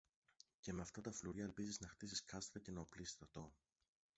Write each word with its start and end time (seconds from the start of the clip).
Και 0.59 0.73
με 0.73 0.81
αυτά 0.81 1.01
τα 1.01 1.11
φλουριά 1.11 1.43
ελπίζεις 1.43 1.79
να 1.79 1.87
χτίσεις 1.87 2.23
κάστρα 2.25 2.59
και 2.61 2.71
να 2.71 2.79
οπλίσεις 2.79 3.13
στρατό; 3.13 3.53